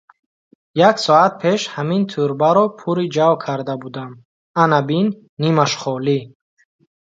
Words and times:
Як 0.89 0.95
соат 1.05 1.33
пеш 1.41 1.61
ҳамин 1.75 2.01
тўрбаро 2.11 2.65
пури 2.79 3.05
ҷав 3.15 3.33
карда 3.45 3.73
будам, 3.83 4.09
ана 4.63 4.79
бин, 4.89 5.07
нимаш 5.43 5.71
холӣ. 5.81 6.19